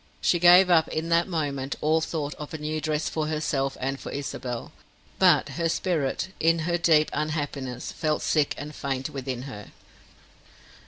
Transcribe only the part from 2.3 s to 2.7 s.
of the